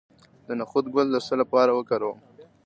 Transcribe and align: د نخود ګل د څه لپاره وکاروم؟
د 0.47 0.49
نخود 0.59 0.85
ګل 0.93 1.07
د 1.11 1.15
څه 1.27 1.33
لپاره 1.41 1.71
وکاروم؟ 1.73 2.17